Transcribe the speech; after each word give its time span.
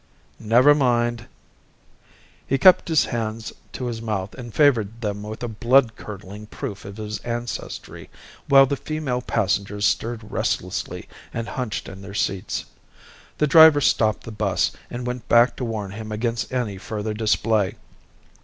"Never 0.39 0.73
mind." 0.73 1.27
He 2.47 2.57
cupped 2.57 2.87
his 2.87 3.05
hands 3.05 3.53
to 3.73 3.85
his 3.85 4.01
mouth 4.01 4.33
and 4.33 4.51
favored 4.51 4.99
them 5.01 5.21
with 5.21 5.43
a 5.43 5.47
blood 5.47 5.95
curdling 5.95 6.47
proof 6.47 6.85
of 6.85 6.97
his 6.97 7.19
ancestry, 7.19 8.09
while 8.47 8.65
the 8.65 8.75
female 8.77 9.21
passengers 9.21 9.85
stirred 9.85 10.31
restlessly 10.31 11.07
and 11.31 11.49
hunched 11.49 11.87
in 11.87 12.01
their 12.01 12.15
seats. 12.15 12.65
The 13.37 13.45
driver 13.45 13.79
stopped 13.79 14.23
the 14.23 14.31
bus 14.31 14.71
and 14.89 15.05
went 15.05 15.29
back 15.29 15.55
to 15.57 15.65
warn 15.65 15.91
him 15.91 16.11
against 16.11 16.51
any 16.51 16.79
further 16.79 17.13
display. 17.13 17.75